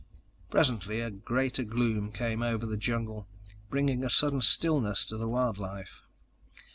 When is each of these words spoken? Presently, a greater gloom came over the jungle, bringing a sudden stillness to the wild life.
Presently, 0.49 0.99
a 0.99 1.11
greater 1.11 1.61
gloom 1.61 2.11
came 2.11 2.41
over 2.41 2.65
the 2.65 2.75
jungle, 2.75 3.27
bringing 3.69 4.03
a 4.03 4.09
sudden 4.09 4.41
stillness 4.41 5.05
to 5.05 5.15
the 5.17 5.27
wild 5.29 5.59
life. 5.59 6.01